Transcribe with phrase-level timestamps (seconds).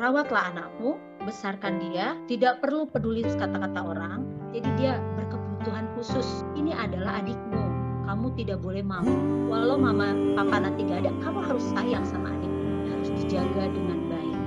[0.00, 0.96] rawatlah anakmu,
[1.28, 6.40] besarkan dia, tidak perlu peduli kata-kata orang, jadi dia berkebutuhan khusus.
[6.56, 7.60] Ini adalah adikmu,
[8.08, 9.04] kamu tidak boleh mau.
[9.52, 14.38] Walau mama papa nanti gak ada, kamu harus sayang sama adikmu, harus dijaga dengan baik.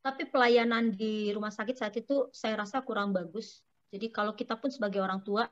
[0.00, 4.68] Tapi pelayanan di rumah sakit saat itu saya rasa kurang bagus jadi kalau kita pun
[4.68, 5.48] sebagai orang tua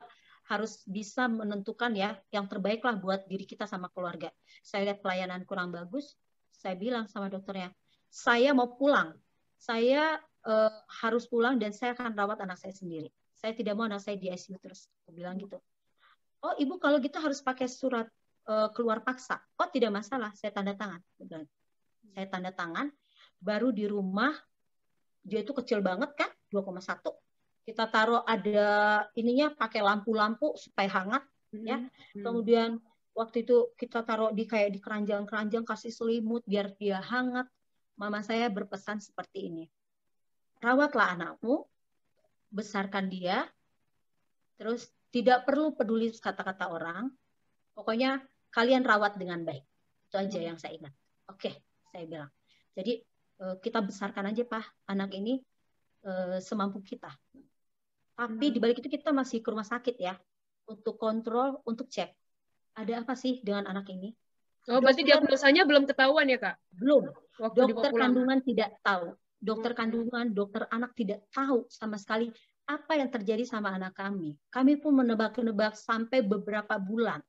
[0.47, 4.31] harus bisa menentukan ya yang terbaik lah buat diri kita sama keluarga.
[4.63, 6.15] Saya lihat pelayanan kurang bagus,
[6.55, 7.75] saya bilang sama dokternya,
[8.07, 9.17] saya mau pulang,
[9.59, 13.11] saya uh, harus pulang dan saya akan rawat anak saya sendiri.
[13.35, 14.87] Saya tidak mau anak saya di ICU terus.
[15.05, 15.59] Aku bilang gitu.
[16.47, 18.07] Oh ibu kalau gitu harus pakai surat
[18.47, 19.43] uh, keluar paksa.
[19.59, 21.03] Oh tidak masalah, saya tanda tangan.
[22.15, 22.87] Saya tanda tangan,
[23.43, 24.31] baru di rumah
[25.27, 27.03] dia itu kecil banget kan, 2,1
[27.67, 31.67] kita taruh ada ininya pakai lampu-lampu supaya hangat hmm.
[31.67, 31.79] ya.
[31.83, 32.23] Hmm.
[32.23, 32.71] kemudian
[33.11, 37.51] waktu itu kita taruh di kayak di keranjang-keranjang kasih selimut biar dia hangat.
[37.97, 39.65] Mama saya berpesan seperti ini.
[40.61, 41.65] Rawatlah anakmu
[42.53, 43.49] besarkan dia
[44.61, 47.09] terus tidak perlu peduli kata-kata orang.
[47.73, 48.21] Pokoknya
[48.53, 49.65] kalian rawat dengan baik.
[50.13, 50.93] Itu aja yang saya ingat.
[51.33, 51.57] Oke
[51.89, 52.29] saya bilang.
[52.77, 53.01] Jadi
[53.41, 55.41] eh, kita besarkan aja pak anak ini
[56.05, 57.09] eh, semampu kita
[58.17, 60.17] tapi di balik itu kita masih ke rumah sakit ya
[60.67, 62.11] untuk kontrol, untuk cek
[62.77, 64.13] ada apa sih dengan anak ini.
[64.69, 66.57] Oh, berarti diagnosanya belum ketahuan ya kak?
[66.75, 67.09] Belum.
[67.41, 69.15] Waktu dokter kandungan tidak tahu.
[69.41, 69.81] Dokter hmm.
[69.81, 72.29] kandungan, dokter anak tidak tahu sama sekali
[72.67, 74.35] apa yang terjadi sama anak kami.
[74.51, 77.23] Kami pun menebak-nebak sampai beberapa bulan.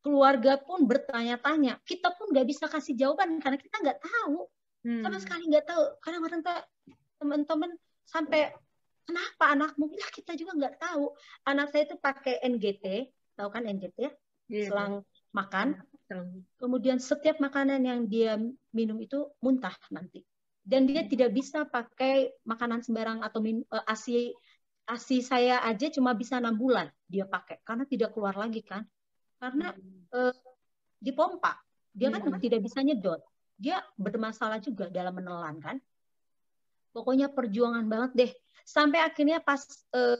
[0.00, 1.82] Keluarga pun bertanya-tanya.
[1.82, 4.46] Kita pun nggak bisa kasih jawaban karena kita nggak tahu.
[4.86, 5.02] Hmm.
[5.02, 5.82] Sama sekali nggak tahu.
[5.98, 6.42] Kadang-kadang
[7.18, 7.70] teman-teman
[8.06, 8.54] sampai
[9.04, 9.52] kenapa?
[9.52, 11.12] Anakmu ya kita juga nggak tahu.
[11.46, 12.84] Anak saya itu pakai NGT
[13.34, 14.12] tahu kan NGT ya?
[14.48, 14.68] Yeah.
[14.68, 14.94] selang
[15.32, 15.80] makan.
[16.60, 18.36] Kemudian setiap makanan yang dia
[18.70, 20.22] minum itu muntah nanti.
[20.64, 24.32] Dan dia tidak bisa pakai makanan sembarang atau min, uh, asi
[24.84, 27.60] asi saya aja cuma bisa enam bulan dia pakai.
[27.64, 28.84] Karena tidak keluar lagi kan.
[29.40, 29.72] Karena
[30.12, 30.36] uh,
[31.00, 31.56] dipompa.
[31.92, 32.40] Dia kan hmm.
[32.40, 33.20] tidak bisa nyedot.
[33.56, 35.76] Dia bermasalah juga dalam menelan kan.
[36.94, 38.32] Pokoknya perjuangan banget deh
[38.64, 39.60] sampai akhirnya pas
[39.92, 40.18] uh,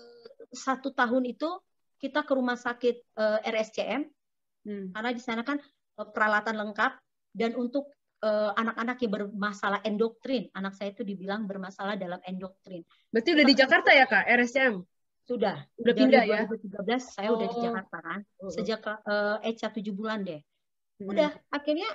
[0.53, 1.49] satu tahun itu
[1.99, 4.05] kita ke rumah sakit eh, RSCM
[4.69, 4.93] hmm.
[4.93, 5.57] karena di sana kan
[5.99, 6.93] uh, peralatan lengkap
[7.33, 7.91] dan untuk
[8.57, 12.81] anak-anak uh, yang bermasalah endoktrin anak saya itu dibilang bermasalah dalam endoktrin.
[13.13, 14.81] Berarti udah di Jakarta ya kak RSCM?
[15.25, 15.61] Sudah.
[15.81, 16.97] Udah pindah 2013 ya?
[17.01, 17.37] saya oh.
[17.37, 17.63] udah di oh.
[17.69, 18.53] Jakarta kan oh.
[18.53, 20.41] sejak uh, Eca tujuh bulan deh.
[21.01, 21.09] Hmm.
[21.13, 21.89] Udah akhirnya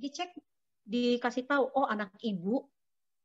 [0.00, 0.32] dicek
[0.86, 2.64] dikasih tahu oh anak ibu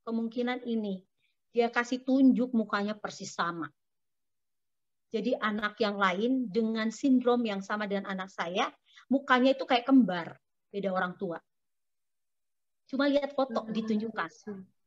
[0.03, 1.03] kemungkinan ini
[1.51, 3.67] dia kasih tunjuk mukanya persis sama.
[5.11, 8.71] Jadi anak yang lain dengan sindrom yang sama dengan anak saya,
[9.11, 10.39] mukanya itu kayak kembar,
[10.71, 11.35] beda orang tua.
[12.87, 13.71] Cuma lihat foto hmm.
[13.75, 14.29] ditunjukkan.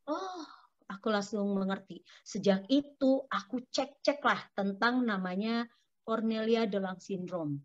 [0.08, 0.44] Oh,
[0.88, 2.00] aku langsung mengerti.
[2.24, 5.68] Sejak itu aku cek-cek lah tentang namanya
[6.04, 7.60] Cornelia de Lang syndrome.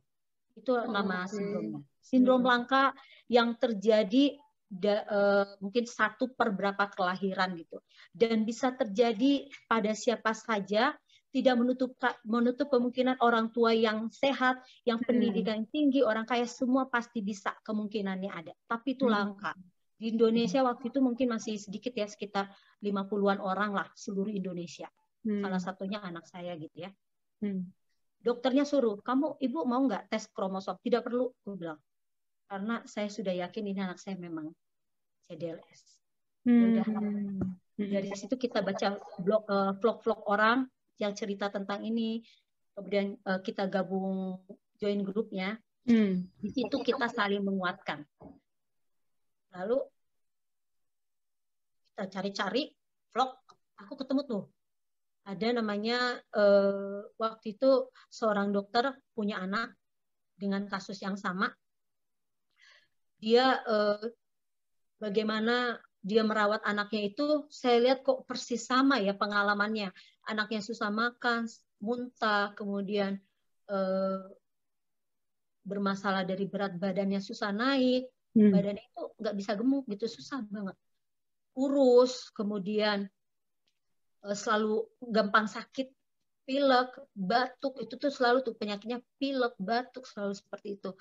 [0.51, 1.39] Itu oh, nama okay.
[1.39, 1.79] sindromnya.
[2.03, 2.49] Sindrom hmm.
[2.51, 2.83] langka
[3.31, 4.35] yang terjadi
[4.69, 7.81] da, uh, mungkin satu per berapa kelahiran gitu
[8.13, 10.94] dan bisa terjadi pada siapa saja
[11.30, 11.94] tidak menutup
[12.25, 15.07] menutup kemungkinan orang tua yang sehat yang hmm.
[15.09, 15.69] pendidikan hmm.
[15.74, 19.13] tinggi orang kaya semua pasti bisa kemungkinannya ada tapi itu hmm.
[19.13, 19.53] langka
[20.00, 24.90] di Indonesia waktu itu mungkin masih sedikit ya sekitar 50-an orang lah seluruh Indonesia
[25.25, 25.41] hmm.
[25.41, 26.90] salah satunya anak saya gitu ya
[27.41, 27.62] hmm.
[28.22, 31.81] dokternya suruh kamu ibu mau nggak tes kromosom tidak perlu aku bilang
[32.49, 34.49] karena saya sudah yakin ini anak saya memang
[35.29, 36.01] CDLS.
[36.49, 37.45] Ya hmm.
[37.77, 40.65] dari situ kita baca blog uh, vlog-vlog orang
[40.97, 42.25] yang cerita tentang ini,
[42.73, 44.41] kemudian uh, kita gabung
[44.81, 45.61] join grupnya.
[45.85, 46.25] Hmm.
[46.41, 48.01] Di situ kita saling menguatkan.
[49.53, 49.77] Lalu
[51.93, 52.73] kita cari-cari
[53.13, 53.31] vlog,
[53.77, 54.43] aku ketemu tuh
[55.29, 59.77] ada namanya uh, waktu itu seorang dokter punya anak
[60.33, 61.53] dengan kasus yang sama
[63.19, 64.00] dia uh,
[64.98, 69.92] bagaimana dia merawat anaknya itu saya lihat kok persis sama ya pengalamannya.
[70.24, 71.45] Anaknya susah makan
[71.83, 73.19] muntah kemudian
[73.68, 74.24] uh,
[75.68, 78.51] bermasalah dari berat badannya susah naik hmm.
[78.51, 80.75] badannya itu nggak bisa gemuk gitu susah banget.
[81.51, 83.04] Kurus kemudian
[84.24, 85.92] uh, selalu gampang sakit
[86.48, 90.95] pilek batuk itu tuh selalu tuh penyakitnya pilek batuk selalu seperti itu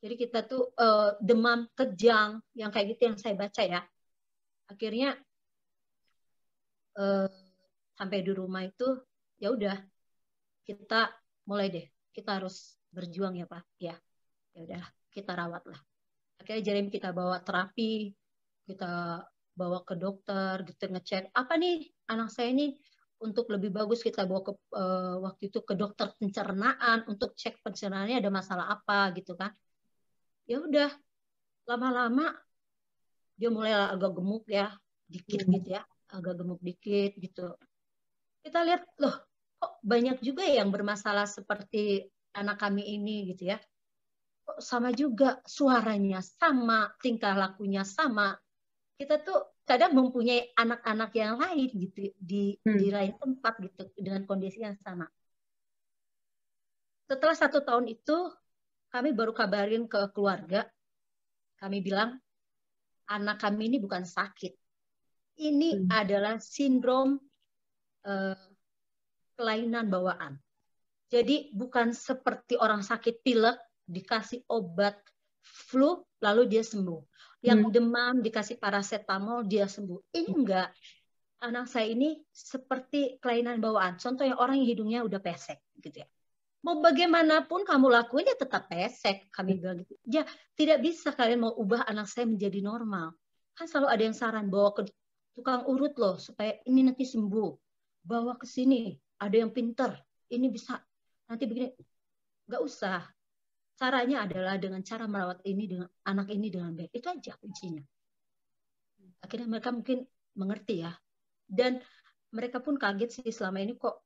[0.00, 3.80] jadi kita tuh uh, demam kejang yang kayak gitu yang saya baca ya.
[4.72, 5.12] Akhirnya
[6.96, 7.28] uh,
[8.00, 8.96] sampai di rumah itu
[9.36, 9.76] ya udah
[10.64, 11.12] kita
[11.44, 11.86] mulai deh.
[12.16, 13.64] Kita harus berjuang ya pak.
[13.76, 13.94] Ya
[14.56, 14.82] ya udah
[15.12, 15.80] kita rawat lah.
[16.40, 18.16] Akhirnya Jeremy kita bawa terapi
[18.64, 19.20] kita
[19.52, 22.78] bawa ke dokter gitu ngecek apa nih anak saya ini
[23.20, 28.22] untuk lebih bagus kita bawa ke uh, waktu itu ke dokter pencernaan untuk cek pencernaannya
[28.22, 29.52] ada masalah apa gitu kan
[30.50, 30.90] ya udah
[31.70, 32.34] lama-lama
[33.38, 34.74] dia mulai agak gemuk ya
[35.06, 35.52] dikit hmm.
[35.62, 37.54] gitu ya agak gemuk dikit gitu
[38.42, 39.14] kita lihat loh
[39.62, 43.62] kok banyak juga yang bermasalah seperti anak kami ini gitu ya
[44.42, 48.34] kok sama juga suaranya sama tingkah lakunya sama
[48.98, 52.74] kita tuh kadang mempunyai anak-anak yang lain gitu di hmm.
[52.74, 55.06] di lain tempat gitu dengan kondisi yang sama
[57.06, 58.34] setelah satu tahun itu
[58.90, 60.66] kami baru kabarin ke keluarga
[61.58, 62.18] kami bilang
[63.10, 64.54] anak kami ini bukan sakit
[65.40, 65.88] ini hmm.
[65.88, 67.16] adalah sindrom
[68.04, 68.36] uh,
[69.40, 70.36] kelainan bawaan.
[71.10, 73.56] Jadi bukan seperti orang sakit pilek
[73.88, 75.00] dikasih obat
[75.40, 77.00] flu lalu dia sembuh.
[77.40, 77.72] Yang hmm.
[77.72, 80.12] demam dikasih paracetamol dia sembuh.
[80.12, 80.68] Ini enggak.
[81.40, 83.96] Anak saya ini seperti kelainan bawaan.
[83.96, 86.08] Contohnya orang yang hidungnya udah pesek gitu ya.
[86.60, 89.32] Mau bagaimanapun kamu lakuin dia tetap pesek.
[89.32, 89.96] Kami bilang gitu.
[90.04, 93.16] Ya tidak bisa kalian mau ubah anak saya menjadi normal.
[93.56, 94.92] Kan selalu ada yang saran bawa ke
[95.32, 97.50] tukang urut loh supaya ini nanti sembuh.
[98.04, 99.96] Bawa ke sini ada yang pinter.
[100.28, 100.76] Ini bisa.
[101.32, 101.72] Nanti begini.
[102.44, 103.00] Nggak usah.
[103.80, 106.92] Caranya adalah dengan cara merawat ini dengan anak ini dengan baik.
[106.92, 107.80] Itu aja kuncinya.
[109.24, 110.04] Akhirnya mereka mungkin
[110.36, 110.92] mengerti ya.
[111.48, 111.80] Dan
[112.36, 114.04] mereka pun kaget sih selama ini kok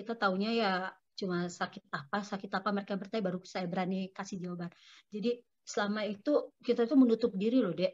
[0.00, 0.72] kita taunya ya
[1.20, 4.72] cuma sakit apa sakit apa mereka bertanya baru saya berani kasih jawaban
[5.12, 7.92] jadi selama itu kita itu menutup diri loh dek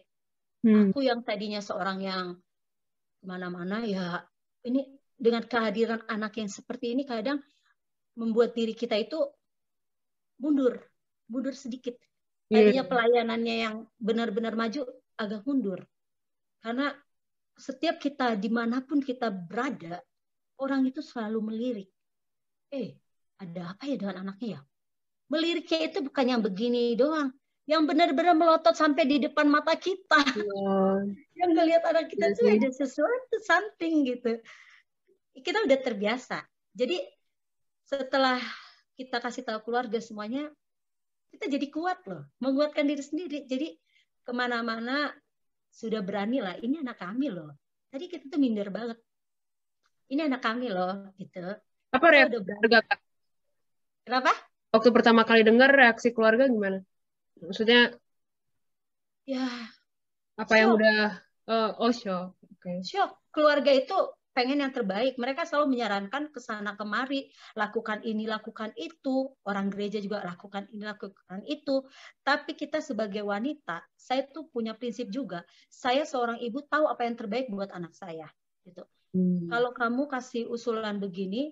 [0.62, 0.94] hmm.
[0.94, 2.26] aku yang tadinya seorang yang
[3.18, 4.22] ke mana-mana ya
[4.62, 4.86] ini
[5.18, 7.42] dengan kehadiran anak yang seperti ini kadang
[8.16, 9.18] membuat diri kita itu
[10.40, 10.80] mundur,
[11.28, 11.96] mundur sedikit.
[12.48, 12.70] Iya.
[12.70, 14.84] Tadinya pelayanannya yang benar-benar maju
[15.16, 15.80] agak mundur.
[16.60, 16.92] Karena
[17.56, 20.00] setiap kita di mana pun kita berada,
[20.60, 21.88] orang itu selalu melirik.
[22.72, 22.96] Eh,
[23.36, 24.60] ada apa ya dengan anaknya ya?
[25.26, 27.34] Meliriknya itu bukan yang begini doang,
[27.66, 30.22] yang benar-benar melotot sampai di depan mata kita.
[30.38, 30.96] Yeah.
[31.42, 32.36] yang melihat anak kita yeah.
[32.38, 34.38] tuh ada sesuatu, something gitu
[35.40, 36.40] kita udah terbiasa.
[36.72, 37.00] Jadi
[37.84, 38.40] setelah
[38.96, 40.48] kita kasih tahu keluarga semuanya,
[41.32, 43.38] kita jadi kuat loh, menguatkan diri sendiri.
[43.44, 43.76] Jadi
[44.24, 45.12] ke mana-mana
[45.68, 46.56] sudah berani lah.
[46.56, 47.52] Ini anak kami loh.
[47.92, 48.98] Tadi kita tuh minder banget.
[50.06, 51.42] Ini anak kami loh, gitu.
[51.92, 53.00] Apa reaksi keluarga kak?
[54.06, 54.30] Kenapa?
[54.70, 56.78] Waktu pertama kali dengar reaksi keluarga gimana?
[57.42, 57.90] Maksudnya?
[59.26, 59.50] Ya.
[60.38, 60.60] Apa shock.
[60.62, 61.02] yang udah?
[61.50, 62.38] Uh, oh shock.
[62.62, 62.86] Okay.
[62.86, 63.18] Shock.
[63.34, 63.98] Keluarga itu
[64.30, 65.18] pengen yang terbaik.
[65.18, 69.32] Mereka selalu menyarankan ke sana kemari, lakukan ini, lakukan itu.
[69.42, 71.82] Orang gereja juga lakukan ini, lakukan itu.
[72.22, 75.42] Tapi kita sebagai wanita, saya tuh punya prinsip juga.
[75.66, 78.30] Saya seorang ibu tahu apa yang terbaik buat anak saya.
[78.62, 78.86] Gitu.
[79.16, 79.48] Hmm.
[79.48, 81.50] Kalau kamu kasih usulan begini,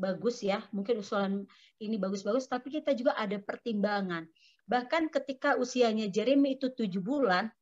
[0.00, 0.64] bagus ya.
[0.72, 1.44] Mungkin usulan
[1.76, 4.24] ini bagus-bagus, tapi kita juga ada pertimbangan.
[4.64, 7.52] Bahkan ketika usianya Jeremy itu tujuh bulan,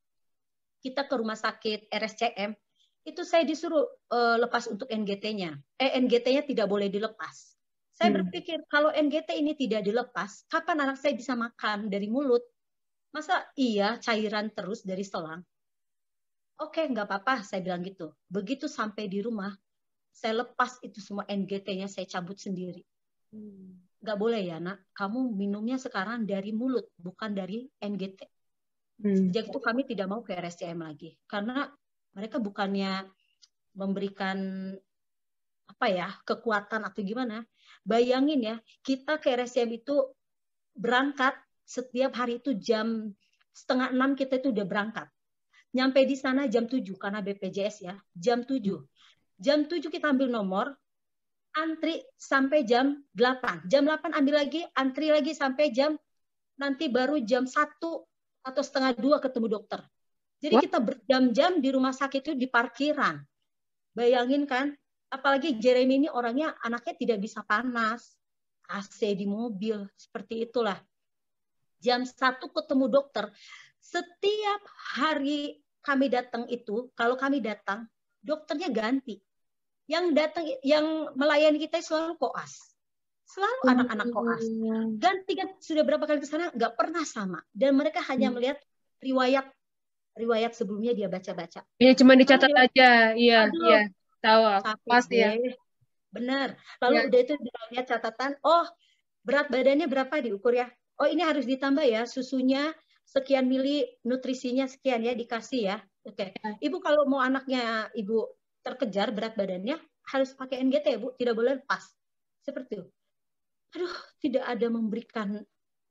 [0.79, 2.55] kita ke rumah sakit RSCM,
[3.03, 3.83] itu saya disuruh
[4.15, 5.59] uh, lepas untuk NGT-nya.
[5.81, 7.59] Eh NGT-nya tidak boleh dilepas.
[7.99, 8.19] Saya hmm.
[8.23, 12.47] berpikir kalau NGT ini tidak dilepas, kapan anak saya bisa makan dari mulut?
[13.11, 15.43] Masa iya cairan terus dari selang?
[16.59, 18.15] Oke, nggak apa-apa, saya bilang gitu.
[18.31, 19.51] Begitu sampai di rumah,
[20.19, 22.83] saya lepas itu semua NGT-nya, saya cabut sendiri.
[23.31, 23.79] Hmm.
[24.03, 24.83] Nggak boleh ya, nak.
[24.91, 28.27] Kamu minumnya sekarang dari mulut, bukan dari NGT.
[28.99, 29.31] Hmm.
[29.31, 31.15] Sejak itu kami tidak mau ke RSCM lagi.
[31.31, 31.71] Karena
[32.19, 33.07] mereka bukannya
[33.79, 34.75] memberikan
[35.69, 37.45] apa ya kekuatan atau gimana
[37.87, 40.11] bayangin ya kita ke RSCM itu
[40.75, 43.13] berangkat setiap hari itu jam
[43.55, 45.07] setengah enam kita itu udah berangkat
[45.77, 48.81] nyampe di sana jam tujuh karena BPJS ya jam tujuh
[49.39, 50.67] jam tujuh kita ambil nomor
[51.55, 55.95] antri sampai jam delapan jam delapan ambil lagi antri lagi sampai jam
[56.59, 58.05] nanti baru jam satu
[58.43, 59.81] atau setengah dua ketemu dokter
[60.39, 60.65] jadi What?
[60.71, 63.19] kita berjam-jam di rumah sakit itu di parkiran.
[63.91, 64.71] Bayangin kan,
[65.11, 68.15] apalagi Jeremy ini orangnya anaknya tidak bisa panas,
[68.71, 70.79] AC di mobil, seperti itulah.
[71.83, 73.27] Jam satu ketemu dokter.
[73.83, 74.63] Setiap
[74.95, 77.91] hari kami datang itu, kalau kami datang,
[78.23, 79.19] dokternya ganti.
[79.89, 82.77] Yang datang, yang melayani kita selalu koas.
[83.29, 84.45] Selalu oh, anak-anak koas.
[85.01, 87.41] Ganti kan sudah berapa kali ke sana, nggak pernah sama.
[87.53, 88.37] Dan mereka hanya hmm.
[88.37, 88.59] melihat
[89.01, 89.49] riwayat
[90.19, 91.63] riwayat sebelumnya dia baca-baca.
[91.79, 93.15] Iya, cuma dicatat oh, aja.
[93.15, 93.81] Iya, iya.
[94.19, 94.43] Tahu
[94.91, 95.39] pasti ya.
[96.11, 96.59] Benar.
[96.83, 97.05] Lalu ya.
[97.07, 97.35] udah itu
[97.71, 98.67] lihat catatan, oh
[99.23, 100.67] berat badannya berapa diukur ya?
[100.99, 102.75] Oh ini harus ditambah ya susunya
[103.07, 105.79] sekian mili nutrisinya sekian ya dikasih ya.
[106.03, 106.35] Oke.
[106.35, 106.51] Ya.
[106.59, 108.27] Ibu kalau mau anaknya ibu
[108.63, 109.77] terkejar berat badannya
[110.09, 111.85] harus pakai NGT ya Bu, tidak boleh lepas.
[112.43, 112.87] Seperti itu.
[113.77, 115.29] Aduh, tidak ada memberikan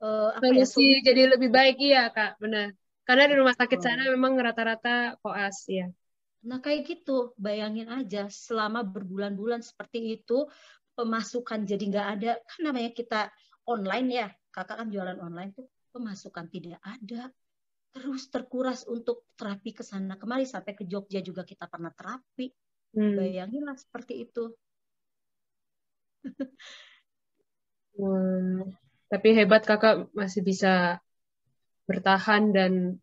[0.02, 2.74] uh, apa ya, ya, jadi lebih baik iya Kak, benar.
[3.06, 5.88] Karena di rumah sakit sana memang rata-rata koas ya.
[6.44, 10.50] Nah kayak gitu, bayangin aja selama berbulan-bulan seperti itu
[10.98, 12.32] pemasukan jadi nggak ada.
[12.44, 13.32] Kan namanya kita
[13.70, 17.32] online ya, kakak kan jualan online tuh pemasukan tidak ada.
[17.98, 22.54] Terus terkuras untuk terapi ke sana kemari sampai ke Jogja juga kita pernah terapi.
[22.94, 23.18] Hmm.
[23.18, 24.54] Bayanginlah seperti itu.
[27.98, 28.70] Wah,
[29.10, 31.02] tapi hebat kakak masih bisa
[31.90, 33.02] bertahan dan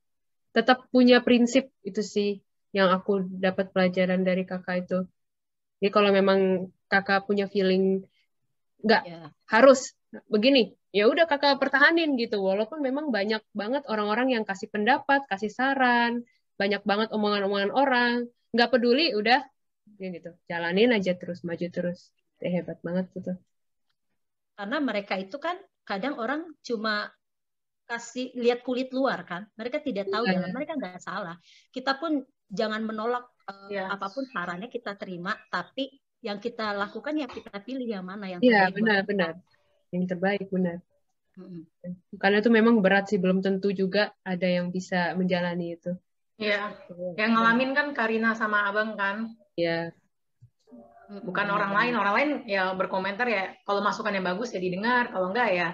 [0.54, 2.38] tetap punya prinsip itu sih
[2.70, 5.02] yang aku dapat pelajaran dari kakak itu.
[5.82, 8.06] Jadi kalau memang kakak punya feeling
[8.86, 9.34] nggak yeah.
[9.50, 9.98] harus
[10.30, 12.38] begini, ya udah kakak pertahanin gitu.
[12.38, 16.22] Walaupun memang banyak banget orang-orang yang kasih pendapat, kasih saran,
[16.54, 19.42] banyak banget omongan-omongan orang, nggak peduli, udah
[19.98, 20.30] ya gitu.
[20.46, 22.14] Jalanin aja terus, maju terus.
[22.38, 23.34] Ya, hebat banget gitu.
[24.54, 27.10] Karena mereka itu kan kadang orang cuma
[27.84, 30.48] kasih lihat kulit luar kan mereka tidak tahu yeah.
[30.56, 31.36] mereka nggak salah
[31.68, 33.92] kita pun jangan menolak uh, yeah.
[33.92, 38.40] apa pun sarannya kita terima tapi yang kita lakukan ya kita pilih yang mana yang
[38.40, 39.36] yeah, benar benar
[39.94, 40.82] yang terbaik benar
[41.38, 42.18] mm-hmm.
[42.18, 45.94] karena itu memang berat sih belum tentu juga ada yang bisa menjalani itu
[46.36, 46.74] ya
[47.14, 49.94] yang ngalamin kan Karina sama abang kan ya
[51.22, 55.54] bukan orang lain orang lain ya berkomentar ya kalau masukannya bagus ya didengar kalau enggak
[55.54, 55.68] ya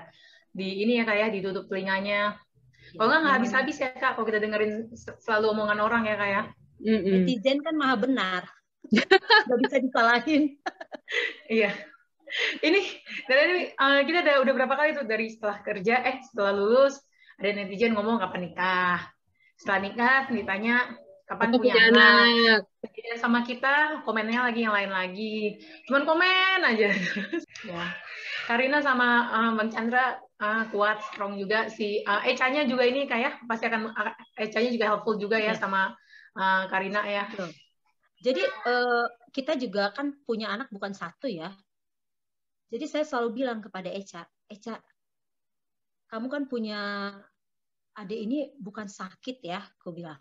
[0.50, 2.34] di ini ya kayak ya, ditutup telinganya.
[2.98, 4.90] Kalau nggak nggak habis-habis ya kak, kalau kita dengerin
[5.22, 6.42] selalu omongan orang ya kak ya.
[6.82, 8.42] Netizen kan maha benar,
[9.46, 10.42] nggak bisa disalahin.
[11.46, 11.70] iya.
[12.62, 12.80] Ini
[13.26, 17.00] dari ini uh, kita udah udah berapa kali tuh dari setelah kerja, eh setelah lulus
[17.40, 19.00] ada netizen ngomong kapan nikah.
[19.56, 20.76] Setelah nikah ditanya
[21.30, 22.62] kapan punya, punya anak.
[22.82, 23.18] anak.
[23.22, 25.62] sama kita komennya lagi yang lain lagi.
[25.86, 26.90] Cuman komen aja.
[27.70, 27.84] ya.
[28.50, 31.70] Karina sama uh, Bang Chandra uh, kuat, strong juga.
[31.70, 35.60] Si uh, Eca-nya juga ini kayak pasti akan uh, Eca-nya juga helpful juga ya, ya.
[35.60, 35.94] sama
[36.34, 37.30] uh, Karina ya.
[37.30, 37.54] Betul.
[38.20, 41.54] Jadi uh, kita juga kan punya anak bukan satu ya.
[42.70, 44.78] Jadi saya selalu bilang kepada Eca, Eca,
[46.10, 47.10] kamu kan punya
[47.98, 50.18] adik ini bukan sakit ya, aku bilang.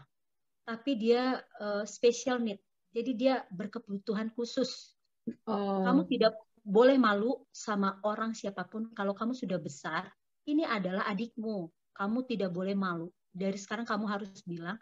[0.65, 2.61] Tapi dia uh, special need.
[2.89, 4.97] Jadi dia berkebutuhan khusus.
[5.45, 5.85] Oh.
[5.85, 6.33] Kamu tidak
[6.65, 10.09] boleh malu sama orang siapa pun kalau kamu sudah besar,
[10.49, 11.69] ini adalah adikmu.
[11.93, 13.09] Kamu tidak boleh malu.
[13.29, 14.77] Dari sekarang kamu harus bilang,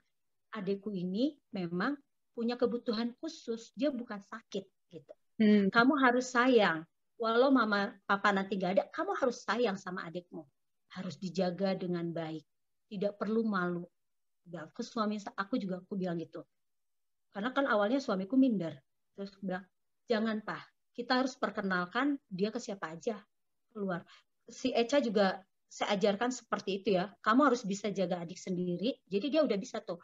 [0.56, 2.00] adikku ini memang
[2.32, 5.14] punya kebutuhan khusus, dia bukan sakit gitu.
[5.42, 5.68] Hmm.
[5.68, 6.88] Kamu harus sayang.
[7.18, 10.46] Walau mama papa nanti gak ada, kamu harus sayang sama adikmu.
[10.94, 12.46] Harus dijaga dengan baik.
[12.88, 13.84] Tidak perlu malu.
[14.48, 16.46] Ya, ke suami aku juga aku bilang gitu.
[17.34, 18.78] Karena kan awalnya suamiku minder.
[19.18, 19.66] Terus bilang,
[20.08, 20.62] jangan pak,
[20.94, 23.20] kita harus perkenalkan dia ke siapa aja
[23.74, 24.02] keluar.
[24.48, 27.12] Si Echa juga saya ajarkan seperti itu ya.
[27.20, 28.98] Kamu harus bisa jaga adik sendiri.
[29.06, 30.00] Jadi dia udah bisa tuh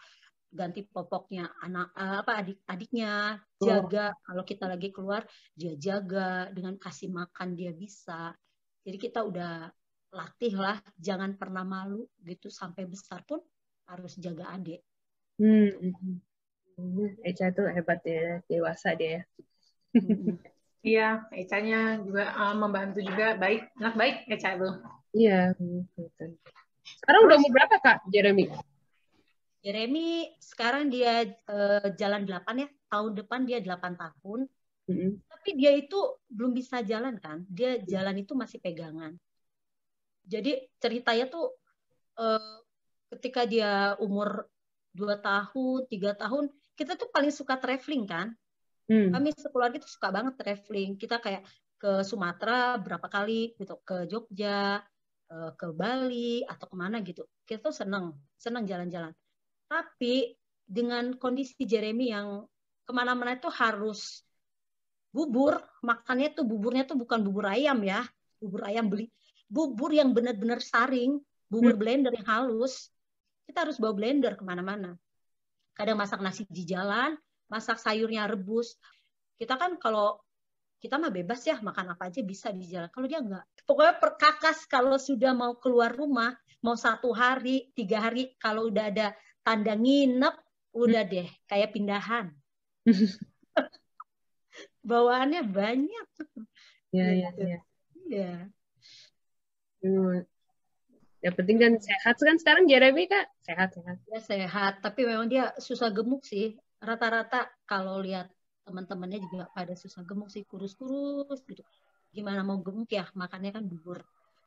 [0.54, 4.18] ganti popoknya anak eh, apa adik-adiknya jaga oh.
[4.22, 5.26] kalau kita lagi keluar
[5.58, 8.38] dia jaga dengan kasih makan dia bisa
[8.86, 9.74] jadi kita udah
[10.14, 13.42] latih lah jangan pernah malu gitu sampai besar pun
[13.90, 14.86] harus jaga adik
[15.42, 15.70] hmm.
[15.74, 16.18] hmm,
[16.78, 17.10] hmm.
[17.26, 19.26] Echa tuh hebat ya dewasa dia
[19.98, 20.38] hmm.
[20.84, 24.70] Iya, Eca-nya juga uh, membantu juga baik, anak baik Eca itu.
[25.16, 25.56] Iya,
[26.84, 28.52] Sekarang udah umur berapa Kak, Jeremy?
[29.64, 34.40] Jeremy sekarang dia uh, jalan 8 ya, tahun depan dia 8 tahun.
[34.92, 35.12] Mm -hmm.
[35.32, 39.16] Tapi dia itu belum bisa jalan kan, dia jalan itu masih pegangan.
[40.28, 41.56] Jadi ceritanya tuh
[42.20, 42.60] uh,
[43.16, 44.52] ketika dia umur
[44.92, 46.44] 2 tahun, 3 tahun,
[46.76, 48.36] kita tuh paling suka traveling kan
[48.92, 49.16] Hmm.
[49.16, 51.00] Kami sekeluarga itu suka banget traveling.
[51.00, 51.48] Kita kayak
[51.80, 54.84] ke Sumatera berapa kali gitu, ke Jogja,
[55.32, 57.24] eh, ke Bali atau ke mana gitu.
[57.48, 59.12] Kita tuh seneng, seneng jalan-jalan.
[59.74, 62.46] Tapi dengan kondisi Jeremy yang
[62.86, 64.22] ke mana-mana itu harus
[65.10, 68.06] bubur, makannya tuh buburnya tuh bukan bubur ayam ya,
[68.38, 69.10] bubur ayam beli,
[69.50, 71.18] bubur yang benar-benar saring,
[71.50, 71.82] bubur hmm.
[71.82, 72.94] blender yang halus.
[73.50, 74.94] Kita harus bawa blender ke mana-mana.
[75.74, 77.18] Kadang masak nasi di jalan,
[77.50, 78.78] masak sayurnya rebus.
[79.42, 80.22] Kita kan kalau
[80.78, 82.94] kita mah bebas ya makan apa aja bisa di jalan.
[82.94, 86.30] Kalau dia enggak, pokoknya perkakas kalau sudah mau keluar rumah,
[86.62, 90.36] mau satu hari, tiga hari, kalau udah ada tanda nginep,
[90.74, 92.32] udah deh kayak pindahan.
[94.84, 96.08] bawaannya banyak.
[96.94, 97.42] Iya, iya, Gitu.
[97.48, 97.60] iya.
[98.04, 98.34] Iya.
[99.84, 100.22] Hmm.
[101.24, 103.98] Yang penting kan sehat kan sekarang Jeremy kak sehat-sehat.
[104.12, 106.60] Dia sehat, tapi memang dia susah gemuk sih.
[106.84, 108.28] Rata-rata kalau lihat
[108.68, 111.64] teman-temannya juga pada susah gemuk sih, kurus-kurus gitu.
[112.12, 114.04] Gimana mau gemuk ya, makannya kan bubur.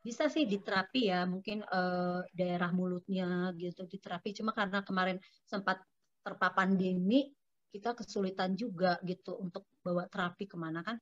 [0.07, 4.31] Bisa sih diterapi ya, mungkin eh, daerah mulutnya gitu diterapi.
[4.39, 5.83] Cuma karena kemarin sempat
[6.23, 7.27] terpapar pandemi,
[7.75, 10.95] kita kesulitan juga gitu untuk bawa terapi ke mana kan.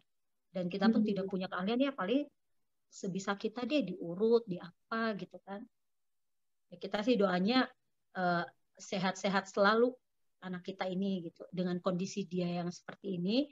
[0.49, 1.09] Dan kita pun Hmm.
[1.13, 2.25] tidak punya keahlian ya, paling
[2.89, 5.61] sebisa kita dia diurut, di apa gitu kan.
[6.73, 7.69] Ya, kita sih doanya
[8.17, 8.45] eh,
[8.81, 9.93] sehat-sehat selalu
[10.45, 13.49] anak kita ini gitu dengan kondisi dia yang seperti ini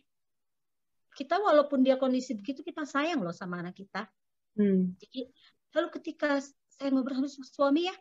[1.16, 4.04] kita walaupun dia kondisi begitu kita sayang loh sama anak kita
[4.52, 4.92] Hmm.
[5.00, 5.32] jadi
[5.72, 7.96] lalu ketika saya ngobrol sama suami ya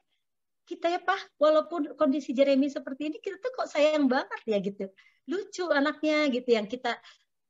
[0.67, 4.87] kita ya pak walaupun kondisi Jeremy seperti ini kita tuh kok sayang banget ya gitu
[5.27, 6.95] lucu anaknya gitu yang kita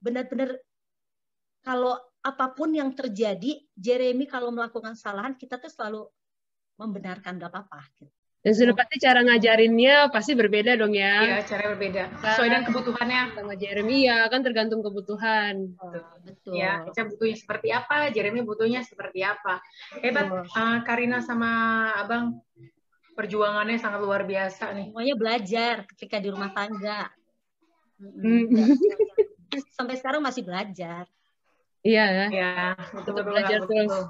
[0.01, 0.57] benar-benar
[1.61, 6.01] kalau apa pun yang terjadi Jeremy kalau melakukan kesalahan kita tuh selalu
[6.77, 8.20] membenarkan gak apa-apa gitu.
[8.41, 11.21] Dan sudah pasti cara ngajarinnya pasti berbeda dong ya.
[11.21, 12.09] Iya, cara berbeda.
[12.25, 13.21] Sesuai dengan kebutuhannya.
[13.37, 15.77] Sama Jeremy ya kan tergantung kebutuhan.
[16.25, 19.61] betul Ya, Eca butuhnya seperti apa, Jeremy butuhnya seperti apa.
[20.01, 20.57] Hebat, Betul.
[20.57, 21.51] eh, Karina sama
[22.01, 22.41] Abang
[23.13, 24.89] perjuangannya sangat luar biasa nih.
[24.89, 27.13] semuanya belajar ketika di rumah tangga.
[28.01, 28.49] Hmm.
[29.77, 31.05] Sampai sekarang masih belajar.
[31.85, 32.27] Iya ya.
[32.33, 32.53] Ya,
[32.89, 33.85] betul betul belajar Kak, terus.
[33.85, 34.03] betul.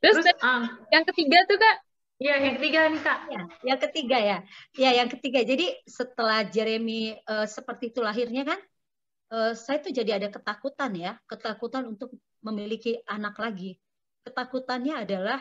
[0.00, 1.76] Terus, Terus, ah, yang ketiga tuh kak.
[2.20, 3.18] Ya yang ketiga nih Kak.
[3.32, 4.38] Ya, yang ketiga ya.
[4.76, 5.40] Ya, yang ketiga.
[5.40, 8.60] Jadi setelah Jeremy eh, seperti itu lahirnya kan,
[9.32, 12.12] eh, saya tuh jadi ada ketakutan ya, ketakutan untuk
[12.44, 13.80] memiliki anak lagi.
[14.28, 15.40] Ketakutannya adalah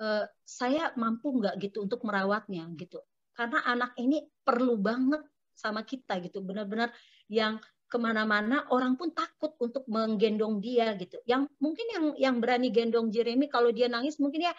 [0.00, 3.04] eh, saya mampu nggak gitu untuk merawatnya gitu.
[3.36, 5.20] Karena anak ini perlu banget
[5.52, 6.88] sama kita gitu, benar-benar
[7.28, 11.18] yang ke mana-mana orang pun takut untuk menggendong dia gitu.
[11.26, 14.54] Yang mungkin yang yang berani gendong Jeremy kalau dia nangis mungkin ya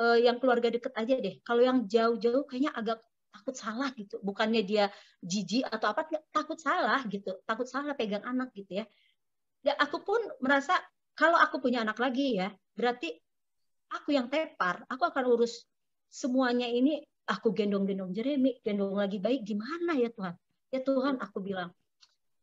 [0.00, 1.40] eh, yang keluarga deket aja deh.
[1.42, 3.00] Kalau yang jauh-jauh kayaknya agak
[3.32, 4.16] takut salah gitu.
[4.24, 4.88] Bukannya dia
[5.20, 7.36] jijik atau apa, takut salah gitu.
[7.44, 8.84] Takut salah pegang anak gitu ya.
[9.64, 10.78] Ya aku pun merasa
[11.16, 13.12] kalau aku punya anak lagi ya, berarti
[13.92, 14.84] aku yang tepar.
[14.88, 15.64] Aku akan urus
[16.12, 17.04] semuanya ini.
[17.26, 19.42] Aku gendong-gendong Jeremy, gendong lagi baik.
[19.42, 20.34] Gimana ya Tuhan?
[20.70, 21.74] Ya Tuhan, aku bilang,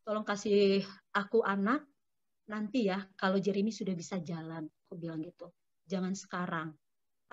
[0.03, 0.83] tolong kasih
[1.15, 1.87] aku anak
[2.51, 4.67] nanti ya kalau Jeremy sudah bisa jalan.
[4.67, 5.47] Aku bilang gitu.
[5.87, 6.75] Jangan sekarang.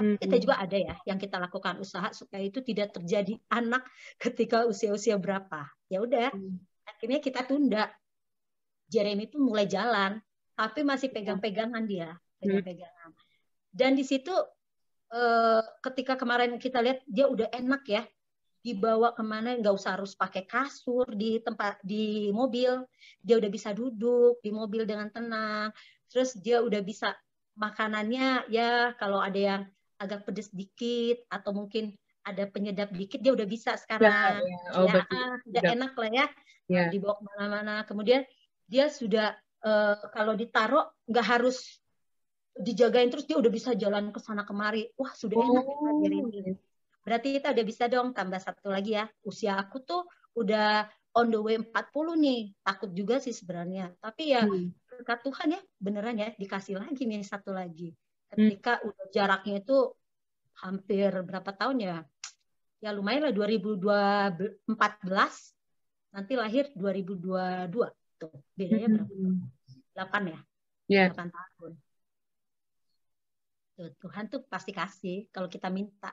[0.00, 3.84] Tapi kita juga ada ya yang kita lakukan usaha supaya itu tidak terjadi anak
[4.16, 5.68] ketika usia-usia berapa.
[5.92, 6.56] Ya udah, Hmm.
[6.88, 7.92] akhirnya kita tunda.
[8.90, 10.18] Jeremy itu mulai jalan,
[10.58, 13.14] tapi masih pegang-pegangan dia, pegang-pegangan.
[13.70, 14.34] Dan di situ
[15.10, 18.02] eh, ketika kemarin kita lihat dia udah enak ya,
[18.62, 22.86] dibawa ke mana nggak usah harus pakai kasur di tempat di mobil,
[23.18, 25.74] dia udah bisa duduk di mobil dengan tenang.
[26.10, 27.14] Terus dia udah bisa
[27.58, 29.62] makanannya ya kalau ada yang
[30.00, 31.92] agak pedes dikit atau mungkin
[32.24, 34.40] ada penyedap dikit dia udah bisa Ya, sekarang.
[34.40, 34.48] ya.
[34.48, 35.72] Ya, Oh, berarti ah, udah udah.
[35.76, 36.26] enak lah ya
[36.70, 36.84] Ya.
[36.88, 37.74] dibawa ke mana-mana.
[37.84, 38.22] Kemudian
[38.64, 41.80] dia sudah eh, kalau ditaruh nggak harus
[42.56, 44.88] dijagain terus dia udah bisa jalan ke sana kemari.
[44.96, 45.90] Wah sudah enak ya.
[46.00, 46.56] Jeremy.
[47.00, 49.04] Berarti kita udah bisa dong tambah satu lagi ya.
[49.24, 50.04] Usia aku tuh
[50.36, 50.84] udah
[51.16, 51.72] on the way 40
[52.16, 52.40] nih.
[52.60, 53.92] Takut juga sih sebenarnya.
[54.00, 54.72] Tapi ya Hmm.
[54.86, 57.96] berkat Tuhan ya beneran ya dikasih lagi nih satu lagi.
[58.30, 58.46] Hmm.
[58.50, 59.78] Ketika udah jaraknya itu
[60.62, 61.98] hampir berapa tahun ya?
[62.80, 64.70] Ya lumayan lah 2014
[66.10, 67.70] nanti lahir 2022
[68.20, 69.12] tuh bedanya berapa?
[69.12, 69.50] Hmm.
[69.94, 70.40] 8 ya?
[70.90, 71.04] Ya.
[71.12, 71.72] 8 tahun.
[73.74, 76.12] Tuh, Tuhan tuh pasti kasih kalau kita minta.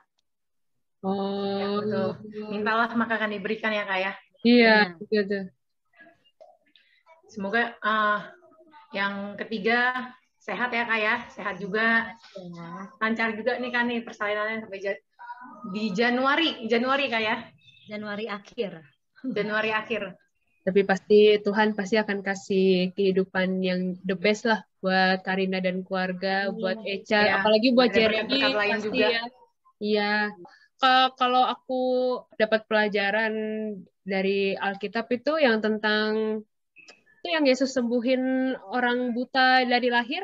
[1.04, 1.78] Oh.
[1.78, 2.18] betul.
[2.50, 4.12] Mintalah maka akan diberikan ya Kak ya.
[4.42, 5.08] Iya, Benar.
[5.12, 5.38] gitu.
[7.28, 8.32] Semoga ah,
[8.96, 11.14] yang ketiga sehat ya Kak ya.
[11.30, 12.14] Sehat juga.
[12.34, 12.68] Ya.
[12.98, 15.02] Lancar juga nih kan nih persalinannya sampai ja-
[15.70, 16.66] di Januari.
[16.66, 17.36] Januari Kak ya.
[17.86, 18.80] Januari akhir.
[19.24, 20.14] Januari akhir.
[20.62, 26.46] Tapi pasti Tuhan pasti akan kasih kehidupan yang the best lah buat Karina dan keluarga,
[26.46, 26.54] Iya.
[26.54, 27.32] buat Eca, Iya.
[27.40, 29.08] apalagi buat Jeremy pasti juga.
[29.08, 29.22] ya.
[29.80, 30.12] Iya.
[30.78, 31.82] Ka- Kalau aku
[32.36, 33.32] dapat pelajaran
[34.04, 36.40] dari Alkitab itu yang tentang
[37.18, 38.22] itu yang Yesus sembuhin
[38.62, 40.22] orang buta dari lahir.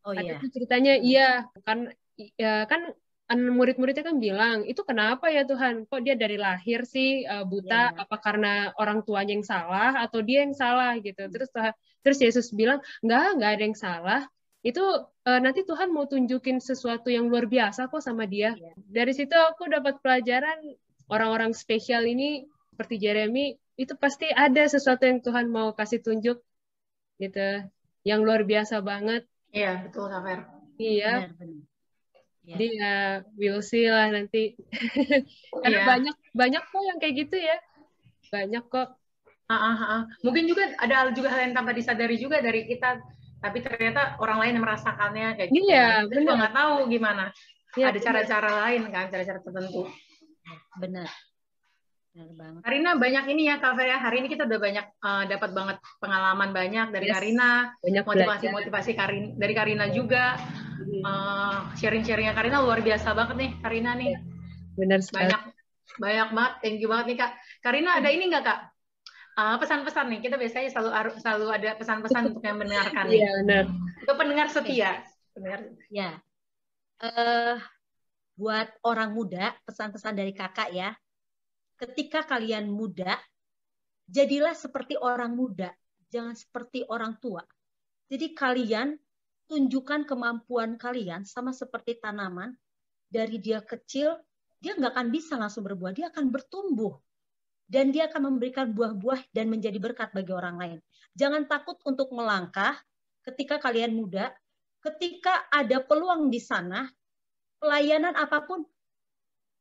[0.00, 0.36] Oh Ada iya.
[0.40, 1.28] tuh ceritanya iya
[1.60, 2.88] kan ya, kan
[3.28, 7.92] an- murid-muridnya kan bilang itu kenapa ya Tuhan kok dia dari lahir sih uh, buta
[7.92, 8.08] Iya.
[8.08, 12.48] apa karena orang tuanya yang salah atau dia yang salah gitu terus Tuhan- terus Yesus
[12.56, 14.20] bilang nggak nggak ada yang salah
[14.64, 18.72] itu uh, nanti Tuhan mau tunjukin sesuatu yang luar biasa kok sama dia Iya.
[18.88, 20.58] dari situ aku dapat pelajaran
[21.12, 22.48] orang-orang spesial ini
[22.80, 26.40] seperti Jeremy itu pasti ada sesuatu yang Tuhan mau kasih tunjuk
[27.20, 27.48] gitu.
[28.08, 29.28] Yang luar biasa banget.
[29.52, 30.48] Iya betul Safer.
[30.80, 31.28] Iya.
[31.28, 31.68] Benar, benar.
[32.40, 32.56] Ya.
[32.56, 32.92] dia
[33.36, 34.56] will see lah nanti.
[35.60, 35.84] Karena yeah.
[35.84, 37.60] banyak banyak kok yang kayak gitu ya.
[38.32, 38.96] Banyak kok.
[39.50, 40.02] Uh, uh, uh.
[40.24, 43.02] mungkin juga ada juga hal yang tanpa disadari juga dari kita
[43.42, 45.68] tapi ternyata orang lain yang merasakannya kayak gitu.
[45.68, 47.24] Iya kita juga nggak tahu gimana.
[47.76, 49.84] Ya, ada cara-cara lain kan cara-cara tertentu.
[50.80, 51.12] Benar
[52.10, 52.60] Benar banget.
[52.66, 53.96] Karina banyak ini ya Kak ya.
[54.02, 57.14] Hari ini kita udah banyak uh, dapat banget pengalaman banyak dari yes.
[57.14, 57.50] Karina,
[57.86, 60.34] motivasi-motivasi Karina dari Karina juga.
[60.80, 64.18] Uh, sharing-sharingnya Karina luar biasa banget nih Karina nih.
[64.74, 65.30] Benar sekali.
[65.30, 65.42] Banyak
[66.02, 66.54] banyak banget.
[66.66, 67.32] Thank you banget nih Kak.
[67.62, 68.60] Karina ada ini nggak Kak?
[69.38, 70.20] Uh, pesan-pesan nih.
[70.26, 70.90] Kita biasanya selalu
[71.22, 73.22] selalu ada pesan-pesan untuk yang mendengarkan nih.
[73.22, 73.64] Iya, benar.
[74.02, 74.90] Untuk pendengar setia.
[75.30, 75.60] Pendengar.
[75.94, 76.18] Ya.
[76.98, 77.62] Uh,
[78.34, 80.90] buat orang muda, pesan-pesan dari Kakak ya
[81.80, 83.16] ketika kalian muda,
[84.04, 85.72] jadilah seperti orang muda,
[86.12, 87.40] jangan seperti orang tua.
[88.12, 89.00] Jadi kalian
[89.48, 92.52] tunjukkan kemampuan kalian sama seperti tanaman,
[93.08, 94.20] dari dia kecil,
[94.60, 97.00] dia nggak akan bisa langsung berbuah, dia akan bertumbuh.
[97.70, 100.78] Dan dia akan memberikan buah-buah dan menjadi berkat bagi orang lain.
[101.14, 102.74] Jangan takut untuk melangkah
[103.22, 104.34] ketika kalian muda,
[104.82, 106.90] ketika ada peluang di sana,
[107.62, 108.66] pelayanan apa pun,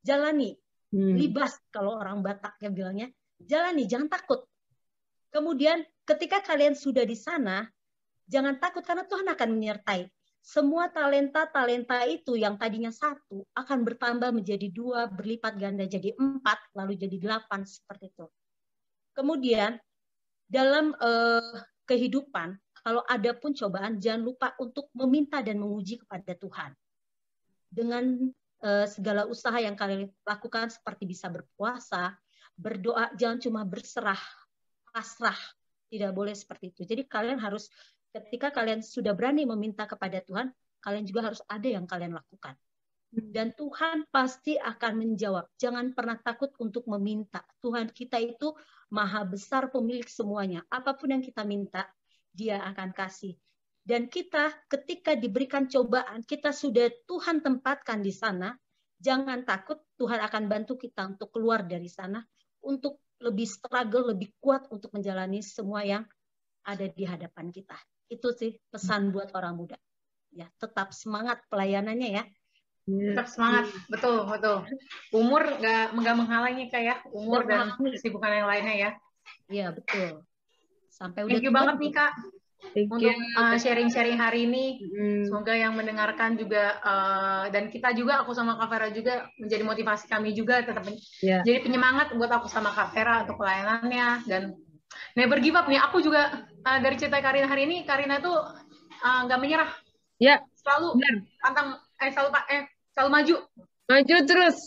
[0.01, 0.57] jalani
[0.93, 1.15] hmm.
[1.17, 3.07] libas kalau orang Batak yang bilangnya
[3.41, 4.45] jalani jangan takut
[5.33, 7.65] kemudian ketika kalian sudah di sana
[8.29, 14.71] jangan takut karena Tuhan akan menyertai semua talenta-talenta itu yang tadinya satu akan bertambah menjadi
[14.71, 18.25] dua, berlipat ganda jadi empat, lalu jadi delapan seperti itu.
[19.13, 19.75] Kemudian
[20.47, 21.53] dalam eh,
[21.85, 26.71] kehidupan, kalau ada pun cobaan, jangan lupa untuk meminta dan menguji kepada Tuhan.
[27.69, 32.11] Dengan Eh, segala usaha yang kalian lakukan seperti bisa berpuasa,
[32.59, 34.19] berdoa, jangan cuma berserah,
[34.91, 35.39] pasrah.
[35.87, 36.81] Tidak boleh seperti itu.
[36.83, 37.71] Jadi kalian harus
[38.11, 40.51] ketika kalian sudah berani meminta kepada Tuhan,
[40.83, 42.59] kalian juga harus ada yang kalian lakukan.
[43.09, 45.49] Dan Tuhan pasti akan menjawab.
[45.57, 47.41] Jangan pernah takut untuk meminta.
[47.63, 48.53] Tuhan kita itu
[48.91, 50.61] maha besar pemilik semuanya.
[50.69, 51.89] Apa pun yang kita minta,
[52.29, 53.33] dia akan kasih.
[53.89, 58.53] Dan kita ketika diberikan cobaan, kita sudah Tuhan tempatkan di sana,
[59.01, 62.21] jangan takut Tuhan akan bantu kita untuk keluar dari sana,
[62.61, 66.05] untuk lebih struggle, lebih kuat untuk menjalani semua yang
[66.69, 67.73] ada di hadapan kita.
[68.05, 69.77] Itu sih pesan buat orang muda.
[70.37, 72.23] Ya, tetap semangat pelayanannya ya.
[72.85, 74.69] Tetap semangat, betul betul.
[75.17, 77.09] Umur nggak nggak menghalangi kayak ya.
[77.09, 78.89] umur dan kesibukan yang lainnya ya.
[79.49, 80.21] Iya betul.
[80.93, 81.41] Sampai udah.
[81.41, 82.13] Thank you banget nih kak.
[82.59, 84.83] Thank untuk uh, sharing-sharing hari ini.
[84.83, 85.31] Mm.
[85.31, 90.05] Semoga yang mendengarkan juga uh, dan kita juga aku sama Kak Vera juga menjadi motivasi
[90.11, 90.83] kami juga tetap
[91.23, 91.41] yeah.
[91.47, 94.59] jadi penyemangat buat aku sama Kak Vera untuk pelayanannya dan
[95.15, 95.79] never give up nih.
[95.87, 98.35] Aku juga uh, dari cerita Karina hari ini Karina tuh
[99.01, 99.71] nggak uh, menyerah.
[100.19, 100.37] Ya.
[100.37, 100.39] Yeah.
[100.59, 100.99] Selalu
[101.39, 103.35] pantang eh selalu pak eh selalu maju.
[103.89, 104.57] Maju terus.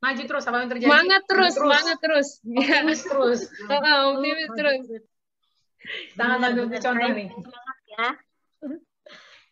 [0.00, 0.88] Maju terus apa yang terjadi.
[0.88, 1.60] Semangat terus, terus.
[1.60, 2.28] semangat terus.
[2.42, 3.40] Optimis terus.
[3.70, 4.80] Oh, optimis terus.
[6.16, 7.28] Sangat bagus contoh nih.
[7.30, 8.08] Semangat ya.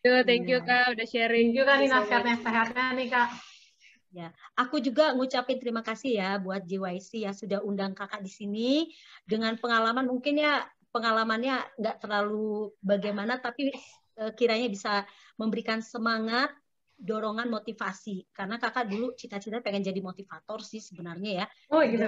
[0.05, 1.57] Tuh, thank you Kak udah sharing.
[1.57, 3.29] juga nih nasihatnya sehatnya nih Kak.
[4.15, 8.71] Ya, aku juga ngucapin terima kasih ya buat JYC ya sudah undang kakak di sini
[9.27, 10.63] dengan pengalaman mungkin ya
[10.95, 13.75] pengalamannya nggak terlalu bagaimana tapi
[14.21, 15.03] eh, kiranya bisa
[15.35, 16.55] memberikan semangat,
[16.95, 21.47] dorongan, motivasi karena kakak dulu cita-cita pengen jadi motivator sih sebenarnya ya.
[21.75, 22.07] Oh gitu.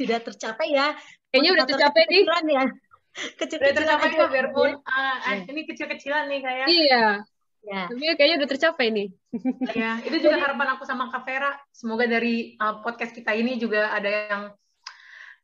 [0.00, 0.96] Tidak tercapai ya.
[1.28, 2.24] Kayaknya udah tercapai nih.
[2.54, 2.64] Ya
[3.14, 7.04] kecil-kecilan aja biarpun uh, uh, ini kecil-kecilan nih kayak iya.
[7.60, 7.92] Ya.
[7.92, 9.08] tapi kayaknya udah tercapai nih.
[9.76, 11.52] Ya itu juga harapan aku sama Kak Vera.
[11.76, 14.42] Semoga dari uh, podcast kita ini juga ada yang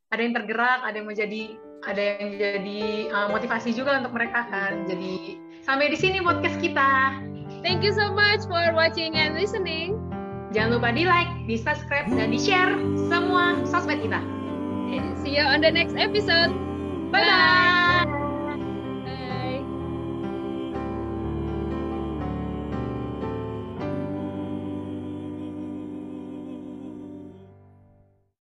[0.09, 1.43] ada yang tergerak ada yang menjadi
[1.85, 2.81] ada yang jadi
[3.13, 4.89] uh, motivasi juga untuk mereka kan.
[4.89, 7.21] Jadi sampai di sini podcast kita.
[7.61, 10.01] Thank you so much for watching and listening.
[10.57, 12.73] Jangan lupa di like di subscribe dan di share
[13.13, 14.25] semua sosmed kita.
[15.21, 16.66] See you on the next episode
[17.13, 17.96] 拜拜。